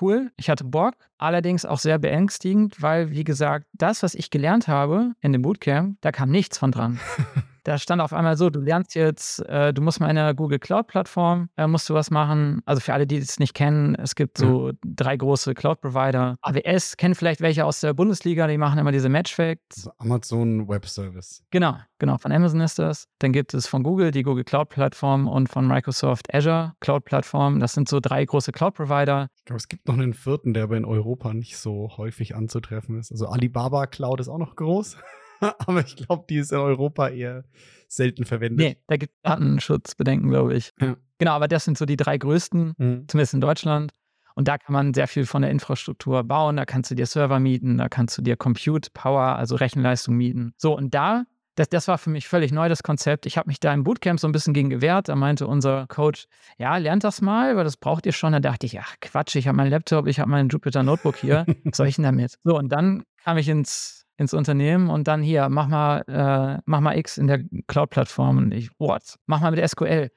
[0.00, 0.30] cool.
[0.36, 5.12] Ich hatte Bock, allerdings auch sehr beängstigend, weil, wie gesagt, das, was ich gelernt habe
[5.20, 7.00] in dem Bootcamp, da kam nichts von dran.
[7.66, 10.60] Da stand auf einmal so, du lernst jetzt, äh, du musst mal in der Google
[10.60, 12.62] Cloud-Plattform, äh, musst du was machen.
[12.64, 14.78] Also für alle, die es nicht kennen, es gibt so mhm.
[14.84, 16.36] drei große Cloud-Provider.
[16.42, 19.78] AWS kennen vielleicht welche aus der Bundesliga, die machen immer diese Matchfacts.
[19.78, 21.42] Also Amazon Web Service.
[21.50, 23.08] Genau, genau, von Amazon ist das.
[23.18, 27.58] Dann gibt es von Google die Google Cloud-Plattform und von Microsoft Azure Cloud-Plattform.
[27.58, 29.26] Das sind so drei große Cloud-Provider.
[29.38, 32.98] Ich glaube, es gibt noch einen vierten, der aber in Europa nicht so häufig anzutreffen
[32.98, 33.12] ist.
[33.12, 34.96] Also Alibaba Cloud ist auch noch groß.
[35.40, 37.44] aber ich glaube, die ist in Europa eher
[37.88, 38.58] selten verwendet.
[38.58, 40.72] Nee, da gibt es Datenschutzbedenken, glaube ich.
[40.80, 40.96] Ja.
[41.18, 43.04] Genau, aber das sind so die drei größten, mhm.
[43.08, 43.92] zumindest in Deutschland.
[44.34, 46.56] Und da kann man sehr viel von der Infrastruktur bauen.
[46.56, 50.52] Da kannst du dir Server mieten, da kannst du dir Compute Power, also Rechenleistung mieten.
[50.58, 51.24] So, und da,
[51.56, 53.26] das, das war für mich völlig neu, das Konzept.
[53.26, 55.08] Ich habe mich da im Bootcamp so ein bisschen gegen gewehrt.
[55.08, 56.26] Da meinte unser Coach,
[56.58, 58.32] ja, lernt das mal, weil das braucht ihr schon.
[58.32, 61.44] Da dachte ich, ach Quatsch, ich habe meinen Laptop, ich habe meinen Jupyter Notebook hier.
[61.64, 62.36] Was soll ich denn damit?
[62.44, 66.80] So, und dann kam ich ins ins Unternehmen und dann hier, mach mal, äh, mach
[66.80, 68.38] mal X in der Cloud-Plattform.
[68.38, 69.18] Und ich, what?
[69.26, 70.10] Mach mal mit SQL.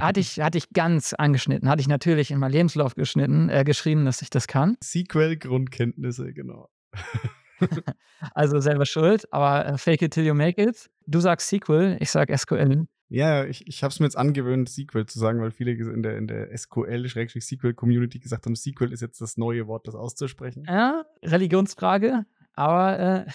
[0.00, 1.68] hatte, ich, hatte ich ganz angeschnitten.
[1.68, 4.78] Hatte ich natürlich in meinem Lebenslauf geschnitten, äh, geschrieben, dass ich das kann.
[4.82, 6.70] SQL-Grundkenntnisse, genau.
[8.34, 10.90] also selber schuld, aber äh, fake it till you make it.
[11.06, 12.86] Du sagst SQL, ich sag SQL.
[13.10, 16.16] Ja, ich, ich habe es mir jetzt angewöhnt, SQL zu sagen, weil viele in der,
[16.16, 20.64] in der SQL-SQL-Community gesagt haben, SQL ist jetzt das neue Wort, das auszusprechen.
[20.68, 22.24] Ja, Religionsfrage.
[22.54, 23.26] Aber äh,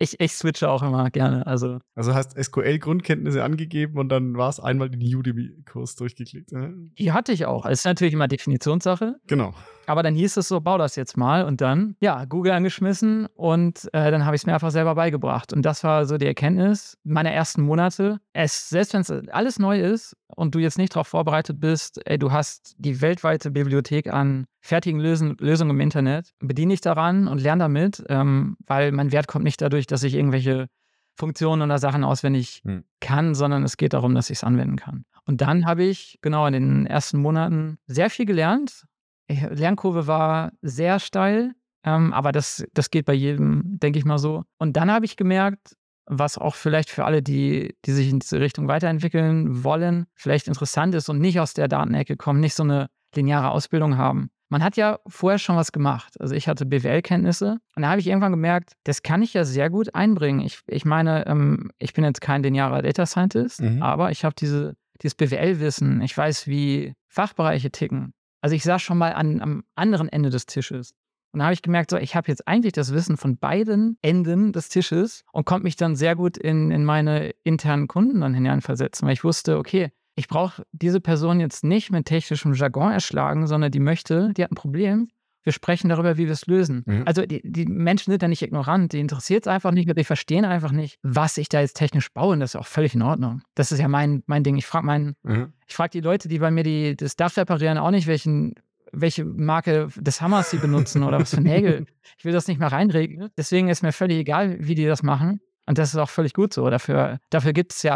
[0.00, 1.46] ich, ich switche auch immer gerne.
[1.46, 6.50] Also, also hast SQL-Grundkenntnisse angegeben und dann war es einmal den Udemy-Kurs durchgeklickt.
[6.50, 6.74] Ne?
[6.98, 7.66] Die hatte ich auch.
[7.66, 9.14] Es ist natürlich immer Definitionssache.
[9.28, 9.54] Genau.
[9.86, 13.88] Aber dann hieß es so, bau das jetzt mal und dann, ja, Google angeschmissen und
[13.92, 15.52] äh, dann habe ich es mir einfach selber beigebracht.
[15.52, 18.20] Und das war so die Erkenntnis meiner ersten Monate.
[18.32, 22.18] Es, selbst wenn es alles neu ist und du jetzt nicht darauf vorbereitet bist, ey,
[22.18, 27.40] du hast die weltweite Bibliothek an fertigen Lösen, Lösungen im Internet, bediene dich daran und
[27.40, 30.68] lerne damit, ähm, weil mein Wert kommt nicht dadurch, dass ich irgendwelche
[31.16, 32.84] Funktionen oder Sachen auswendig hm.
[33.00, 35.04] kann, sondern es geht darum, dass ich es anwenden kann.
[35.26, 38.84] Und dann habe ich genau in den ersten Monaten sehr viel gelernt,
[39.28, 41.52] Lernkurve war sehr steil,
[41.84, 44.44] ähm, aber das, das geht bei jedem, denke ich mal so.
[44.58, 48.40] Und dann habe ich gemerkt, was auch vielleicht für alle, die, die sich in diese
[48.40, 52.88] Richtung weiterentwickeln wollen, vielleicht interessant ist und nicht aus der Datenecke kommen, nicht so eine
[53.14, 54.30] lineare Ausbildung haben.
[54.50, 56.20] Man hat ja vorher schon was gemacht.
[56.20, 59.70] Also ich hatte BWL-Kenntnisse und da habe ich irgendwann gemerkt, das kann ich ja sehr
[59.70, 60.40] gut einbringen.
[60.40, 63.82] Ich, ich meine, ähm, ich bin jetzt kein linearer Data Scientist, mhm.
[63.82, 66.02] aber ich habe diese, dieses BWL-Wissen.
[66.02, 68.12] Ich weiß, wie Fachbereiche ticken.
[68.44, 70.92] Also ich saß schon mal an, am anderen Ende des Tisches.
[71.32, 74.52] Und da habe ich gemerkt, so, ich habe jetzt eigentlich das Wissen von beiden Enden
[74.52, 79.06] des Tisches und konnte mich dann sehr gut in, in meine internen Kunden dann hineinversetzen,
[79.06, 83.72] weil ich wusste, okay, ich brauche diese Person jetzt nicht mit technischem Jargon erschlagen, sondern
[83.72, 85.08] die möchte, die hat ein Problem
[85.44, 86.82] wir sprechen darüber, wie wir es lösen.
[86.86, 87.02] Mhm.
[87.06, 90.44] Also die, die, Menschen sind da nicht ignorant, die interessiert es einfach nicht, die verstehen
[90.44, 93.42] einfach nicht, was ich da jetzt technisch baue und das ist auch völlig in Ordnung.
[93.54, 94.56] Das ist ja mein, mein Ding.
[94.56, 95.52] Ich frage mhm.
[95.68, 98.54] frag die Leute, die bei mir die, das Dach reparieren, auch nicht, welchen,
[98.92, 101.86] welche Marke des Hammers sie benutzen oder was für Nägel.
[102.18, 103.28] Ich will das nicht mehr reinregen.
[103.36, 105.40] Deswegen ist mir völlig egal, wie die das machen.
[105.66, 106.68] Und das ist auch völlig gut so.
[106.68, 107.94] Dafür, dafür gibt es ja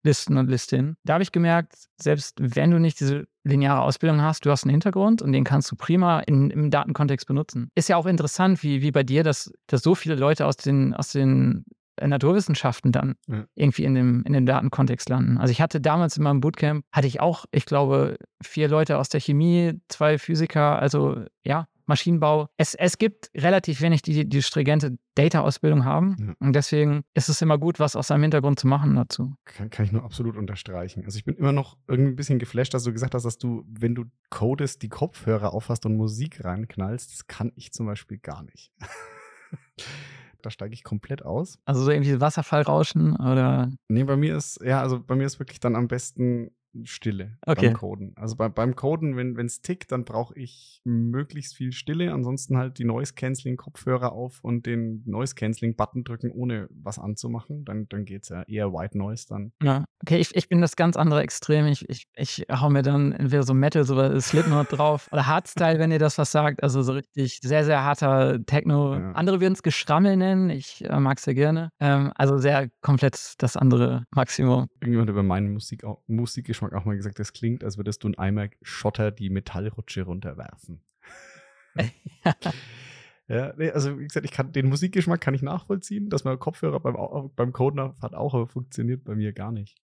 [0.00, 0.96] Spezialisten und Listinnen.
[1.04, 4.70] Da habe ich gemerkt, selbst wenn du nicht diese lineare Ausbildung hast, du hast einen
[4.70, 7.70] Hintergrund und den kannst du prima in, im Datenkontext benutzen.
[7.74, 10.94] Ist ja auch interessant, wie, wie bei dir, dass, dass so viele Leute aus den,
[10.94, 11.64] aus den
[11.96, 13.44] äh, Naturwissenschaften dann ja.
[13.54, 15.38] irgendwie in dem, in dem Datenkontext landen.
[15.38, 19.10] Also ich hatte damals in meinem Bootcamp, hatte ich auch, ich glaube, vier Leute aus
[19.10, 22.48] der Chemie, zwei Physiker, also ja, Maschinenbau.
[22.56, 26.16] Es, es gibt relativ wenig, die die stringente Data-Ausbildung haben.
[26.18, 26.34] Ja.
[26.38, 29.34] Und deswegen ist es immer gut, was aus seinem Hintergrund zu machen dazu.
[29.44, 31.04] Kann, kann, ich nur absolut unterstreichen.
[31.04, 33.64] Also ich bin immer noch irgendwie ein bisschen geflasht, dass du gesagt hast, dass du,
[33.68, 37.12] wenn du codest, die Kopfhörer aufhast und Musik reinknallst.
[37.12, 38.72] Das kann ich zum Beispiel gar nicht.
[40.42, 41.58] da steige ich komplett aus.
[41.64, 43.70] Also so irgendwie Wasserfallrauschen oder?
[43.88, 46.50] Nee, bei mir ist, ja, also bei mir ist wirklich dann am besten
[46.84, 47.66] Stille Okay.
[47.66, 48.12] beim Coden.
[48.16, 52.12] Also bei, beim Coden, wenn es tickt, dann brauche ich möglichst viel Stille.
[52.12, 57.64] Ansonsten halt die Noise-Canceling-Kopfhörer auf und den Noise-Canceling-Button drücken, ohne was anzumachen.
[57.64, 59.52] Dann, dann geht es ja eher White Noise dann.
[59.62, 61.66] Ja, okay, ich, ich bin das ganz andere Extrem.
[61.66, 65.90] Ich, ich, ich hau mir dann entweder so Metal, so Slipknot drauf oder Hardstyle, wenn
[65.90, 66.62] ihr das was sagt.
[66.62, 68.94] Also so richtig sehr, sehr harter Techno.
[68.94, 69.12] Ja.
[69.12, 70.50] Andere würden es Geschrammel nennen.
[70.50, 71.70] Ich äh, mag es sehr gerne.
[71.80, 74.68] Ähm, also sehr komplett das andere Maximum.
[74.80, 76.02] Irgendjemand über meinen Musik auch,
[76.60, 80.82] Musikgeschmack auch mal gesagt, das klingt, als würdest du in Eimer Schotter die Metallrutsche runterwerfen.
[83.30, 86.80] Ja, nee, also wie gesagt, ich kann den Musikgeschmack kann ich nachvollziehen, dass man Kopfhörer
[86.80, 89.80] beim, beim Coden hat auch, aber funktioniert bei mir gar nicht.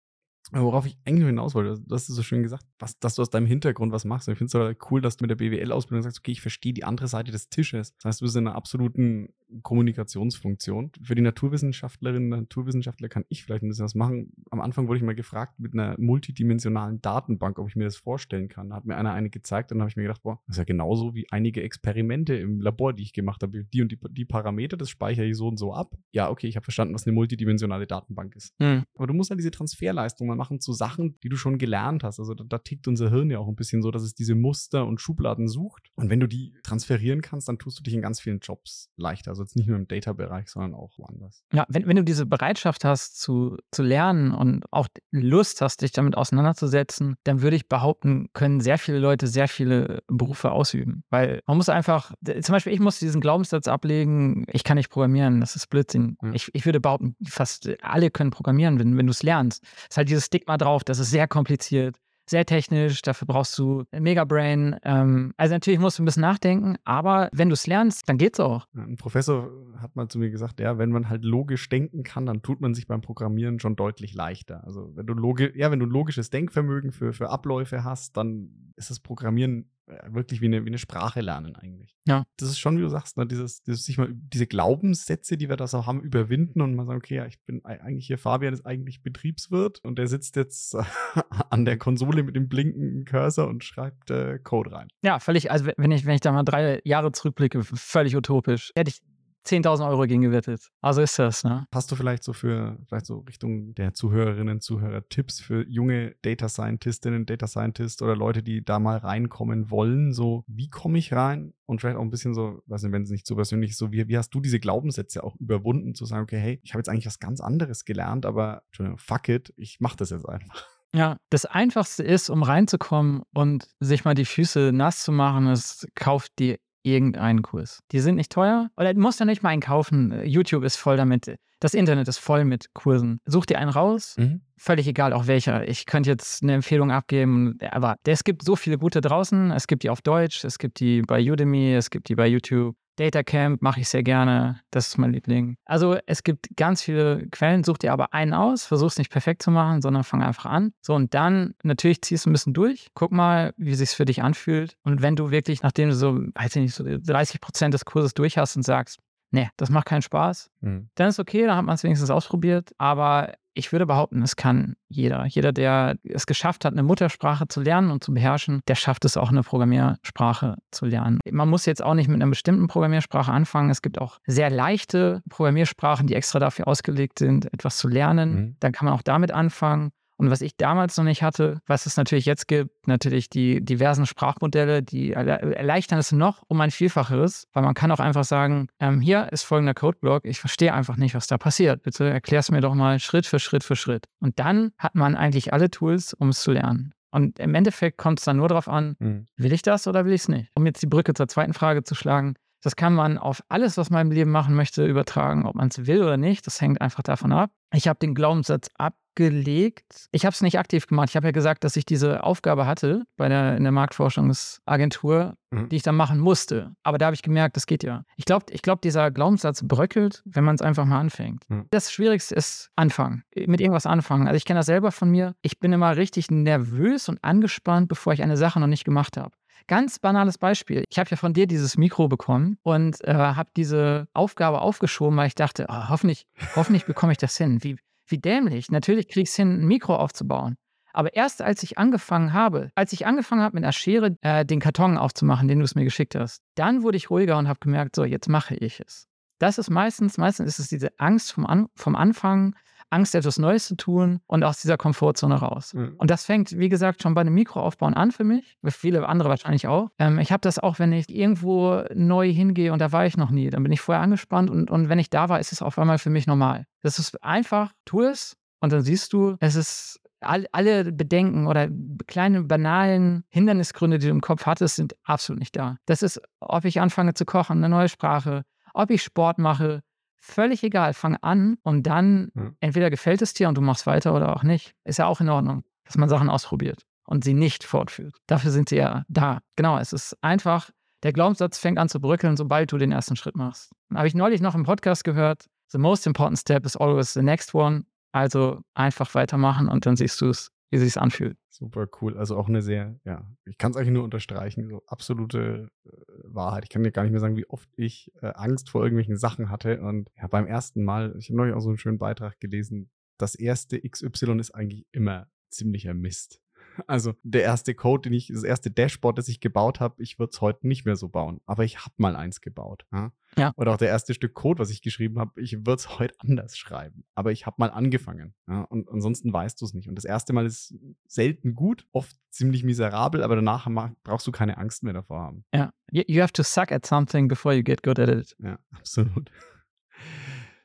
[0.51, 3.29] Worauf ich eigentlich hinaus wollte, du hast es so schön gesagt, was, dass du aus
[3.29, 4.27] deinem Hintergrund was machst.
[4.27, 6.73] Und ich finde es so cool, dass du mit der BWL-Ausbildung sagst, okay, ich verstehe
[6.73, 7.95] die andere Seite des Tisches.
[7.95, 9.29] Das heißt, du bist in einer absoluten
[9.61, 10.91] Kommunikationsfunktion.
[11.01, 14.33] Für die Naturwissenschaftlerinnen und Naturwissenschaftler kann ich vielleicht ein bisschen was machen.
[14.49, 18.47] Am Anfang wurde ich mal gefragt mit einer multidimensionalen Datenbank, ob ich mir das vorstellen
[18.47, 18.69] kann.
[18.69, 20.59] Da hat mir einer eine gezeigt und dann habe ich mir gedacht, boah, das ist
[20.59, 23.63] ja genauso wie einige Experimente im Labor, die ich gemacht habe.
[23.65, 25.95] Die und die, die Parameter, das speichere ich so und so ab.
[26.11, 28.53] Ja, okay, ich habe verstanden, was eine multidimensionale Datenbank ist.
[28.59, 28.83] Hm.
[28.95, 32.19] Aber du musst halt diese Transferleistung mal machen zu Sachen, die du schon gelernt hast.
[32.19, 34.85] Also da, da tickt unser Hirn ja auch ein bisschen so, dass es diese Muster
[34.85, 35.91] und Schubladen sucht.
[35.95, 39.31] Und wenn du die transferieren kannst, dann tust du dich in ganz vielen Jobs leichter.
[39.31, 41.43] Also jetzt nicht nur im Data-Bereich, sondern auch woanders.
[41.51, 45.91] Ja, wenn, wenn du diese Bereitschaft hast zu, zu lernen und auch Lust hast, dich
[45.91, 51.03] damit auseinanderzusetzen, dann würde ich behaupten, können sehr viele Leute sehr viele Berufe ausüben.
[51.09, 55.41] Weil man muss einfach, zum Beispiel, ich muss diesen Glaubenssatz ablegen, ich kann nicht programmieren,
[55.41, 56.17] das ist Blödsinn.
[56.21, 56.31] Ja.
[56.33, 59.63] Ich, ich würde behaupten, fast alle können programmieren, wenn, wenn du es lernst.
[59.63, 61.97] Es ist halt dieses Stigma drauf, das ist sehr kompliziert.
[62.25, 64.77] Sehr technisch, dafür brauchst du ein Megabrain.
[64.83, 68.39] Ähm, also natürlich musst du ein bisschen nachdenken, aber wenn du es lernst, dann geht's
[68.39, 68.65] auch.
[68.73, 72.41] Ein Professor hat mal zu mir gesagt, ja, wenn man halt logisch denken kann, dann
[72.41, 74.63] tut man sich beim Programmieren schon deutlich leichter.
[74.63, 78.89] Also wenn du logi ja, wenn du logisches Denkvermögen für, für Abläufe hast, dann ist
[78.89, 81.97] das Programmieren äh, wirklich wie eine, wie eine Sprache lernen eigentlich.
[82.07, 82.23] Ja.
[82.37, 85.57] Das ist schon, wie du sagst, ne, dieses, dieses sich mal diese Glaubenssätze, die wir
[85.57, 88.53] da so haben, überwinden und mal sagen, okay, ja, ich bin ei- eigentlich hier, Fabian
[88.53, 90.75] ist eigentlich Betriebswirt und der sitzt jetzt
[91.49, 94.87] an der Konsole mit dem blinkenden Cursor und schreibt äh, Code rein.
[95.03, 98.71] Ja, völlig, also wenn ich, wenn ich da mal drei Jahre zurückblicke, völlig utopisch.
[98.75, 99.01] Hätte ich
[99.45, 100.69] 10.000 Euro gegen gewettet.
[100.81, 101.67] Also ist das, ne?
[101.73, 106.47] Hast du vielleicht so für, vielleicht so Richtung der Zuhörerinnen, Zuhörer Tipps für junge Data
[106.47, 110.13] Scientistinnen, Data Scientist oder Leute, die da mal reinkommen wollen?
[110.13, 111.53] So, wie komme ich rein?
[111.65, 113.91] Und vielleicht auch ein bisschen so, weiß nicht, wenn es nicht so persönlich ist, so
[113.91, 116.89] wie, wie hast du diese Glaubenssätze auch überwunden, zu sagen, okay, hey, ich habe jetzt
[116.89, 118.63] eigentlich was ganz anderes gelernt, aber
[118.97, 120.67] fuck it, ich mache das jetzt einfach.
[120.95, 125.87] Ja, das Einfachste ist, um reinzukommen und sich mal die Füße nass zu machen, ist,
[125.95, 127.79] kauft dir irgendeinen Kurs.
[127.91, 130.21] Die sind nicht teuer oder du musst ja nicht mal einen kaufen.
[130.25, 131.35] YouTube ist voll damit.
[131.59, 133.21] Das Internet ist voll mit Kursen.
[133.25, 134.17] Such dir einen raus,
[134.57, 135.65] völlig egal auch welcher.
[135.67, 139.51] Ich könnte jetzt eine Empfehlung abgeben, aber es gibt so viele gute draußen.
[139.51, 142.75] Es gibt die auf Deutsch, es gibt die bei Udemy, es gibt die bei YouTube.
[142.97, 144.59] Datacamp mache ich sehr gerne.
[144.71, 145.57] Das ist mein Liebling.
[145.65, 147.63] Also es gibt ganz viele Quellen.
[147.63, 148.65] Such dir aber einen aus.
[148.65, 150.73] Versuch es nicht perfekt zu machen, sondern fang einfach an.
[150.81, 152.87] So und dann natürlich ziehst du ein bisschen durch.
[152.93, 154.77] Guck mal, wie sich's für dich anfühlt.
[154.83, 158.13] Und wenn du wirklich, nachdem du so, weiß ich nicht, so 30 Prozent des Kurses
[158.13, 158.99] durch hast und sagst,
[159.31, 160.89] nee, das macht keinen Spaß, Mhm.
[160.95, 162.71] dann ist okay, dann hat man es wenigstens ausprobiert.
[162.77, 165.25] Aber ich würde behaupten, es kann jeder.
[165.25, 169.17] Jeder, der es geschafft hat, eine Muttersprache zu lernen und zu beherrschen, der schafft es
[169.17, 171.19] auch, eine Programmiersprache zu lernen.
[171.29, 173.69] Man muss jetzt auch nicht mit einer bestimmten Programmiersprache anfangen.
[173.69, 178.35] Es gibt auch sehr leichte Programmiersprachen, die extra dafür ausgelegt sind, etwas zu lernen.
[178.35, 178.55] Mhm.
[178.59, 179.91] Dann kann man auch damit anfangen.
[180.23, 184.05] Und was ich damals noch nicht hatte, was es natürlich jetzt gibt, natürlich die diversen
[184.05, 188.69] Sprachmodelle, die erle- erleichtern es noch um ein Vielfaches, weil man kann auch einfach sagen,
[188.79, 191.83] ähm, hier ist folgender Codeblock, ich verstehe einfach nicht, was da passiert.
[191.83, 194.05] Bitte erklär es mir doch mal Schritt für Schritt für Schritt.
[194.21, 196.93] Und dann hat man eigentlich alle Tools, um es zu lernen.
[197.11, 199.27] Und im Endeffekt kommt es dann nur darauf an, Mhm.
[199.35, 200.51] will ich das oder will ich es nicht?
[200.55, 203.89] Um jetzt die Brücke zur zweiten Frage zu schlagen, das kann man auf alles, was
[203.89, 206.47] man im Leben machen möchte, übertragen, ob man es will oder nicht.
[206.47, 207.51] Das hängt einfach davon ab.
[207.73, 208.69] Ich habe den Glaubenssatz
[209.13, 210.07] abgelegt.
[210.11, 211.09] Ich habe es nicht aktiv gemacht.
[211.09, 215.69] Ich habe ja gesagt, dass ich diese Aufgabe hatte bei der, in der Marktforschungsagentur, Mhm.
[215.69, 216.75] die ich dann machen musste.
[216.81, 218.05] Aber da habe ich gemerkt, das geht ja.
[218.15, 221.47] Ich glaube, ich glaub, dieser Glaubenssatz bröckelt, wenn man es einfach mal anfängt.
[221.47, 221.67] Mhm.
[221.69, 223.23] Das Schwierigste ist anfangen.
[223.35, 224.25] Mit irgendwas anfangen.
[224.27, 225.35] Also ich kenne das selber von mir.
[225.43, 229.35] Ich bin immer richtig nervös und angespannt, bevor ich eine Sache noch nicht gemacht habe.
[229.67, 230.83] Ganz banales Beispiel.
[230.89, 235.27] Ich habe ja von dir dieses Mikro bekommen und äh, habe diese Aufgabe aufgeschoben, weil
[235.27, 237.63] ich dachte, oh, hoffentlich, hoffentlich bekomme ich das hin.
[237.63, 238.69] Wie, wie dämlich.
[238.69, 240.55] Natürlich kriege ich es hin, ein Mikro aufzubauen.
[240.93, 244.59] Aber erst als ich angefangen habe, als ich angefangen habe, mit einer Schere äh, den
[244.59, 247.95] Karton aufzumachen, den du es mir geschickt hast, dann wurde ich ruhiger und habe gemerkt,
[247.95, 249.07] so, jetzt mache ich es.
[249.39, 252.55] Das ist meistens, meistens ist es diese Angst vom, An vom Anfang,
[252.93, 255.73] Angst, etwas Neues zu tun und aus dieser Komfortzone raus.
[255.73, 255.95] Mhm.
[255.97, 259.29] Und das fängt, wie gesagt, schon bei einem Mikroaufbauen an für mich, für viele andere
[259.29, 259.89] wahrscheinlich auch.
[259.99, 263.31] Ähm, ich habe das auch, wenn ich irgendwo neu hingehe und da war ich noch
[263.31, 265.77] nie, dann bin ich vorher angespannt und, und wenn ich da war, ist es auf
[265.79, 266.65] einmal für mich normal.
[266.81, 271.67] Das ist einfach, tu es und dann siehst du, es ist alle Bedenken oder
[272.07, 275.77] kleine banalen Hindernisgründe, die du im Kopf hattest, sind absolut nicht da.
[275.85, 279.83] Das ist, ob ich anfange zu kochen, eine neue Sprache, ob ich Sport mache,
[280.23, 280.93] völlig egal.
[280.93, 282.51] Fang an und dann ja.
[282.61, 284.73] entweder gefällt es dir und du machst weiter oder auch nicht.
[284.85, 288.15] Ist ja auch in Ordnung, dass man Sachen ausprobiert und sie nicht fortführt.
[288.27, 289.41] Dafür sind sie ja da.
[289.57, 290.69] Genau, es ist einfach,
[291.03, 293.71] der Glaubenssatz fängt an zu bröckeln, sobald du den ersten Schritt machst.
[293.93, 297.53] Habe ich neulich noch im Podcast gehört, the most important step is always the next
[297.53, 297.85] one.
[298.13, 301.37] Also einfach weitermachen und dann siehst du es, wie sich anfühlt.
[301.49, 302.17] Super cool.
[302.17, 305.89] Also auch eine sehr, ja, ich kann es eigentlich nur unterstreichen, so absolute äh,
[306.23, 306.63] Wahrheit.
[306.63, 309.49] Ich kann dir gar nicht mehr sagen, wie oft ich äh, Angst vor irgendwelchen Sachen
[309.49, 309.81] hatte.
[309.81, 313.35] Und ja, beim ersten Mal, ich habe neulich auch so einen schönen Beitrag gelesen, das
[313.35, 316.41] erste XY ist eigentlich immer ziemlicher Mist.
[316.87, 320.31] Also der erste Code, den ich, das erste Dashboard, das ich gebaut habe, ich würde
[320.33, 321.41] es heute nicht mehr so bauen.
[321.45, 322.85] Aber ich habe mal eins gebaut.
[322.91, 323.11] Ja?
[323.37, 323.53] ja?
[323.55, 326.57] Oder auch der erste Stück Code, was ich geschrieben habe, ich würde es heute anders
[326.57, 327.05] schreiben.
[327.15, 328.33] Aber ich habe mal angefangen.
[328.47, 328.61] Ja?
[328.63, 329.87] Und ansonsten weißt du es nicht.
[329.87, 330.75] Und das erste Mal ist
[331.07, 333.67] selten gut, oft ziemlich miserabel, aber danach
[334.03, 335.45] brauchst du keine Angst mehr davor haben.
[335.53, 335.71] Ja.
[335.91, 338.35] You have to suck at something before you get good at it.
[338.39, 339.29] Ja, absolut.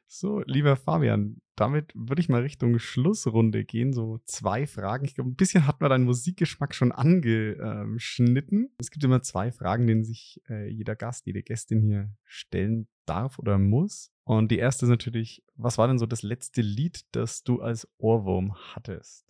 [0.07, 3.93] So, lieber Fabian, damit würde ich mal Richtung Schlussrunde gehen.
[3.93, 5.05] So zwei Fragen.
[5.05, 8.71] Ich glaube, ein bisschen hat man deinen Musikgeschmack schon angeschnitten.
[8.79, 13.39] Es gibt immer zwei Fragen, denen sich äh, jeder Gast, jede Gästin hier stellen darf
[13.39, 14.13] oder muss.
[14.25, 17.89] Und die erste ist natürlich, was war denn so das letzte Lied, das du als
[17.99, 19.27] Ohrwurm hattest?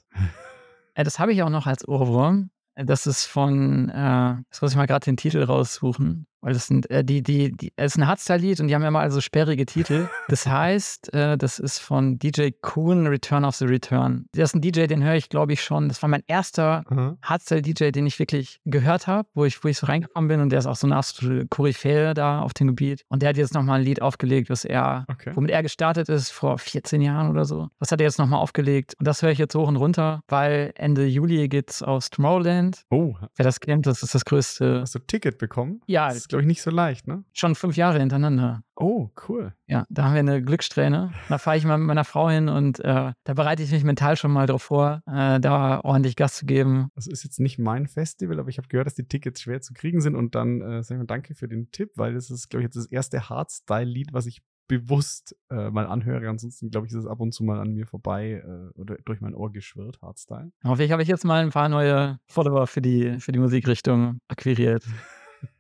[0.97, 2.51] Ja, das habe ich auch noch als Ohrwurm.
[2.75, 6.27] Das ist von, äh, jetzt muss ich mal gerade den Titel raussuchen.
[6.41, 8.91] Weil das sind äh, die, die, die, es ist ein Hardstyle-Lied und die haben ja
[8.91, 10.09] mal also sperrige Titel.
[10.29, 14.27] Das heißt, äh, das ist von DJ Kuhn, Return of the Return.
[14.33, 15.89] Das ist ein DJ, den höre ich, glaube ich, schon.
[15.89, 17.17] Das war mein erster mhm.
[17.23, 20.59] Hardstyle-DJ, den ich wirklich gehört habe, wo ich, wo ich so reingekommen bin und der
[20.59, 23.05] ist auch so eine absolute Koryphäe da auf dem Gebiet.
[23.09, 25.33] Und der hat jetzt nochmal ein Lied aufgelegt, was er, okay.
[25.35, 27.69] womit er gestartet ist vor 14 Jahren oder so.
[27.79, 28.95] Das hat er jetzt nochmal aufgelegt.
[28.99, 32.85] Und das höre ich jetzt hoch und runter, weil Ende Juli geht's aus Tomorrowland.
[32.91, 33.15] Oh.
[33.37, 34.83] Wer das kennt, das ist das größte.
[34.83, 35.81] Hast du ein Ticket bekommen?
[35.87, 37.25] Ja, ist, glaube ich, nicht so leicht, ne?
[37.33, 38.63] Schon fünf Jahre hintereinander.
[38.77, 39.55] Oh, cool.
[39.67, 41.13] Ja, da haben wir eine Glückssträhne.
[41.29, 44.17] Da fahre ich mal mit meiner Frau hin und äh, da bereite ich mich mental
[44.17, 46.91] schon mal drauf vor, äh, da ordentlich Gas zu geben.
[46.95, 49.73] Das ist jetzt nicht mein Festival, aber ich habe gehört, dass die Tickets schwer zu
[49.73, 52.63] kriegen sind und dann äh, sagen wir danke für den Tipp, weil das ist, glaube
[52.63, 56.29] ich, jetzt das erste Hardstyle-Lied, was ich bewusst äh, mal anhöre.
[56.29, 59.23] Ansonsten, glaube ich, ist es ab und zu mal an mir vorbei äh, oder durch
[59.23, 60.53] mein Ohr geschwirrt, Hardstyle.
[60.63, 64.85] Hoffentlich habe ich jetzt mal ein paar neue Follower für die, für die Musikrichtung akquiriert.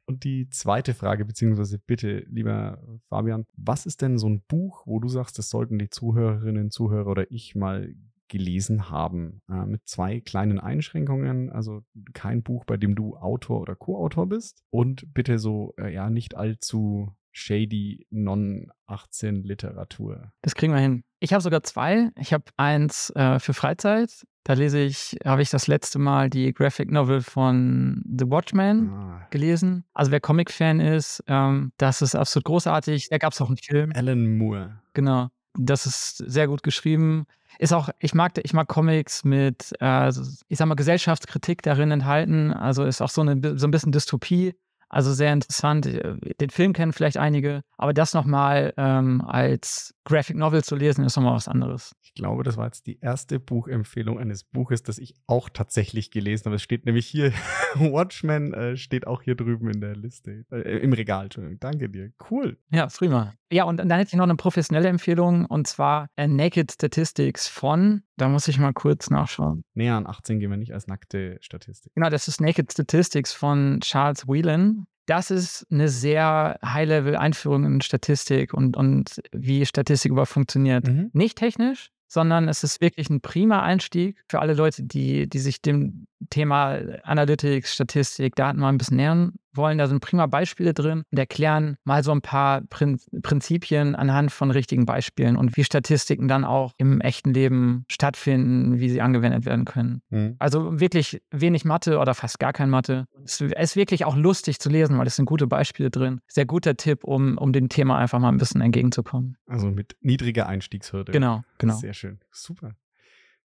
[0.08, 5.00] Und die zweite Frage, beziehungsweise bitte, lieber Fabian, was ist denn so ein Buch, wo
[5.00, 7.94] du sagst, das sollten die Zuhörerinnen, Zuhörer oder ich mal
[8.28, 9.42] gelesen haben?
[9.50, 11.82] Äh, mit zwei kleinen Einschränkungen, also
[12.14, 16.34] kein Buch, bei dem du Autor oder Co-Autor bist und bitte so, äh, ja, nicht
[16.34, 20.32] allzu shady Non-18-Literatur.
[20.42, 21.04] Das kriegen wir hin.
[21.20, 22.10] Ich habe sogar zwei.
[22.16, 24.26] Ich habe eins äh, für Freizeit.
[24.44, 29.26] Da lese ich, habe ich das letzte Mal die Graphic Novel von The Watchmen ah.
[29.30, 29.84] gelesen.
[29.92, 33.08] Also wer Comic-Fan ist, ähm, das ist absolut großartig.
[33.10, 33.92] Da gab es auch einen Film.
[33.94, 34.80] Alan Moore.
[34.94, 35.28] Genau.
[35.54, 37.26] Das ist sehr gut geschrieben.
[37.58, 40.10] Ist auch, ich mag, ich mag Comics mit, äh,
[40.48, 42.52] ich sag mal, Gesellschaftskritik darin enthalten.
[42.52, 44.54] Also ist auch so, eine, so ein bisschen Dystopie
[44.88, 45.86] also sehr interessant.
[45.86, 51.16] Den Film kennen vielleicht einige, aber das nochmal ähm, als Graphic Novel zu lesen, ist
[51.16, 51.94] nochmal was anderes.
[52.02, 56.46] Ich glaube, das war jetzt die erste Buchempfehlung eines Buches, das ich auch tatsächlich gelesen
[56.46, 56.56] habe.
[56.56, 57.30] Es steht nämlich hier,
[57.74, 61.24] Watchmen äh, steht auch hier drüben in der Liste, äh, im Regal.
[61.24, 61.60] Entschuldigung.
[61.60, 62.10] Danke dir.
[62.30, 62.56] Cool.
[62.70, 63.34] Ja, prima.
[63.52, 68.02] Ja, und dann hätte ich noch eine professionelle Empfehlung und zwar äh, Naked Statistics von,
[68.16, 69.62] da muss ich mal kurz nachschauen.
[69.74, 71.92] Näher an 18 gehen wir nicht als nackte Statistik.
[71.94, 74.86] Genau, das ist Naked Statistics von Charles Whelan.
[75.08, 80.86] Das ist eine sehr High-Level-Einführung in Statistik und, und wie Statistik überhaupt funktioniert.
[80.86, 81.08] Mhm.
[81.14, 85.62] Nicht technisch, sondern es ist wirklich ein prima Einstieg für alle Leute, die, die sich
[85.62, 89.76] dem Thema Analytics, Statistik, Daten mal ein bisschen nähern wollen.
[89.76, 94.86] Da sind prima Beispiele drin und erklären mal so ein paar Prinzipien anhand von richtigen
[94.86, 100.00] Beispielen und wie Statistiken dann auch im echten Leben stattfinden, wie sie angewendet werden können.
[100.08, 100.36] Mhm.
[100.38, 103.04] Also wirklich wenig Mathe oder fast gar kein Mathe.
[103.22, 106.20] Es ist wirklich auch lustig zu lesen, weil es sind gute Beispiele drin.
[106.26, 109.36] Sehr guter Tipp, um, um dem Thema einfach mal ein bisschen entgegenzukommen.
[109.46, 111.12] Also mit niedriger Einstiegshürde.
[111.12, 111.74] Genau, genau.
[111.74, 112.20] Sehr schön.
[112.30, 112.72] Super.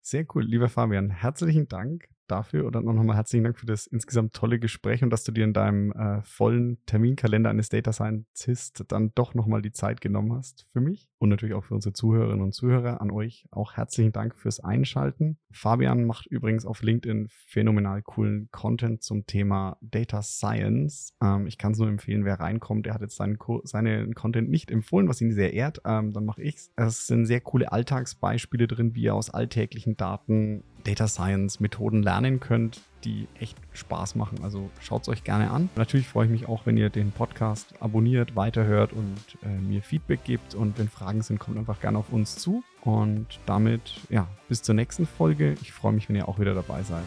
[0.02, 1.10] Sehr cool, lieber Fabian.
[1.10, 5.32] Herzlichen Dank, dafür auch nochmal herzlichen Dank für das insgesamt tolle Gespräch und dass du
[5.32, 10.34] dir in deinem äh, vollen Terminkalender eines Data Scientist dann doch nochmal die Zeit genommen
[10.34, 13.02] hast für mich und natürlich auch für unsere Zuhörerinnen und Zuhörer.
[13.02, 15.38] An euch auch herzlichen Dank fürs Einschalten.
[15.52, 21.16] Fabian macht übrigens auf LinkedIn phänomenal coolen Content zum Thema Data Science.
[21.22, 22.88] Ähm, ich kann es nur empfehlen, wer reinkommt.
[22.88, 25.82] Er hat jetzt seinen, seinen Content nicht empfohlen, was ihn sehr ehrt.
[25.86, 26.72] Ähm, dann mache ich es.
[26.76, 32.40] Es sind sehr coole Alltagsbeispiele drin, wie ihr aus alltäglichen Daten Data Science Methoden lernen
[32.40, 34.40] könnt, die echt Spaß machen.
[34.44, 35.70] Also schaut es euch gerne an.
[35.76, 40.24] Natürlich freue ich mich auch, wenn ihr den Podcast abonniert, weiterhört und äh, mir Feedback
[40.24, 40.56] gebt.
[40.56, 42.64] Und wenn Fragen sind, kommt einfach gerne auf uns zu.
[42.82, 45.56] Und damit, ja, bis zur nächsten Folge.
[45.62, 47.04] Ich freue mich, wenn ihr auch wieder dabei seid.